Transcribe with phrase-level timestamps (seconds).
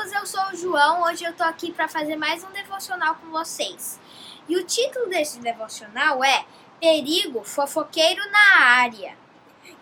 [0.00, 1.02] amigos, eu sou o João.
[1.02, 4.00] Hoje eu tô aqui para fazer mais um devocional com vocês.
[4.48, 6.44] E o título desse devocional é
[6.80, 9.16] Perigo Fofoqueiro na Área.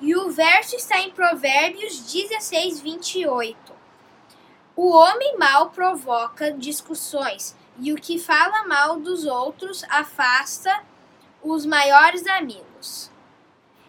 [0.01, 3.73] E o verso está em Provérbios 16, 28.
[4.75, 10.83] O homem mau provoca discussões, e o que fala mal dos outros afasta
[11.43, 13.11] os maiores amigos.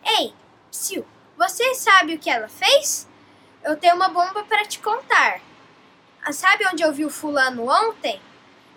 [0.03, 0.33] Ei,
[0.69, 1.05] Sil,
[1.37, 3.07] você sabe o que ela fez?
[3.63, 5.48] Eu tenho uma bomba para te contar.
[6.23, 8.21] Ah, sabe onde eu vi o fulano ontem?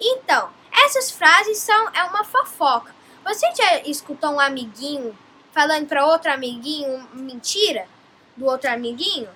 [0.00, 2.94] Então, essas frases são é uma fofoca.
[3.24, 5.16] Você já escutou um amiguinho
[5.52, 7.86] falando para outro amiguinho mentira
[8.36, 9.28] do outro amiguinho?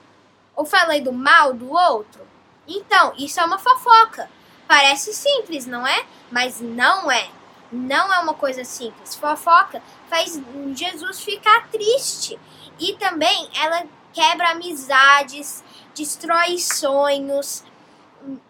[0.55, 2.27] Ou falando mal do outro?
[2.67, 4.29] Então, isso é uma fofoca.
[4.67, 6.05] Parece simples, não é?
[6.31, 7.29] Mas não é.
[7.71, 9.15] Não é uma coisa simples.
[9.15, 10.41] Fofoca faz
[10.75, 12.39] Jesus ficar triste.
[12.79, 15.63] E também ela quebra amizades,
[15.95, 17.63] destrói sonhos,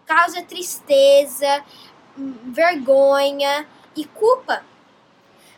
[0.05, 1.63] causa tristeza,
[2.45, 4.63] vergonha e culpa.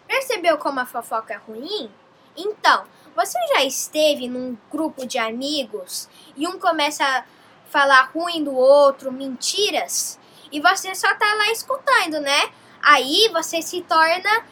[0.08, 1.92] Percebeu como a fofoca é ruim?
[2.36, 7.24] Então, você já esteve num grupo de amigos e um começa a
[7.70, 10.20] falar ruim do outro, mentiras,
[10.52, 12.52] e você só tá lá escutando, né?
[12.82, 14.46] Aí você se torna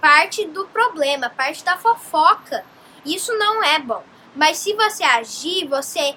[0.00, 2.64] parte do problema, parte da fofoca.
[3.04, 4.04] Isso não é bom.
[4.36, 6.14] Mas se você agir, você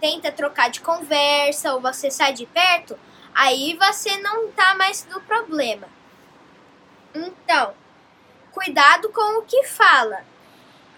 [0.00, 2.98] tenta trocar de conversa ou você sai de perto,
[3.34, 5.88] aí você não tá mais no problema.
[7.14, 7.74] Então,
[8.52, 10.24] cuidado com o que fala.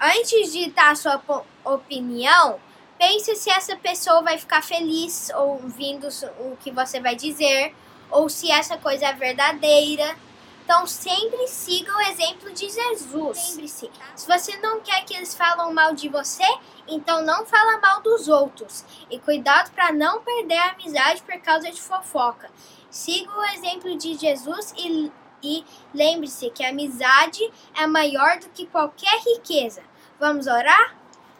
[0.00, 1.22] Antes de dar sua
[1.64, 2.58] opinião,
[2.98, 6.08] pense se essa pessoa vai ficar feliz ouvindo
[6.40, 7.74] o que você vai dizer
[8.10, 10.16] ou se essa coisa é verdadeira.
[10.64, 13.50] Então sempre siga o exemplo de Jesus.
[13.50, 16.44] Lembre-se, se você não quer que eles falam mal de você,
[16.86, 18.84] então não fala mal dos outros.
[19.10, 22.48] E cuidado para não perder a amizade por causa de fofoca.
[22.88, 25.10] Siga o exemplo de Jesus e,
[25.42, 29.82] e lembre-se que a amizade é maior do que qualquer riqueza.
[30.20, 30.96] Vamos orar?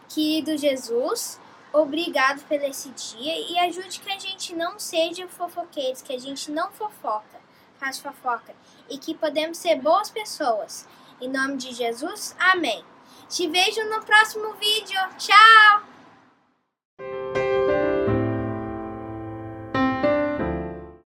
[0.09, 1.39] Querido Jesus,
[1.71, 6.51] obrigado por esse dia e ajude que a gente não seja fofoqueiros, que a gente
[6.51, 7.43] não fofoca
[7.83, 8.55] faz fofoca
[8.89, 10.87] e que podemos ser boas pessoas.
[11.19, 12.83] Em nome de Jesus, amém.
[13.27, 14.99] Te vejo no próximo vídeo.
[15.17, 15.92] Tchau!